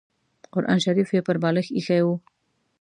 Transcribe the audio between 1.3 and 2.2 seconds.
بالښت اېښی و.